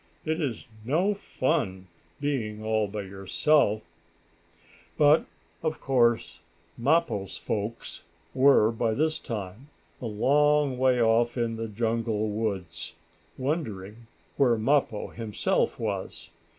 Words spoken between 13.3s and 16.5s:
wondering where Mappo himself was.